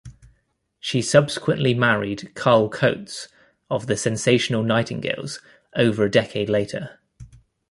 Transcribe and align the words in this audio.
She 0.79 1.03
subsequently 1.03 1.75
married 1.75 2.33
Carl 2.33 2.69
Coates 2.69 3.27
of 3.69 3.85
the 3.85 3.95
Sensational 3.95 4.63
Nightingales 4.63 5.39
over 5.75 6.03
a 6.05 6.09
decade 6.09 6.49
later. 6.49 6.99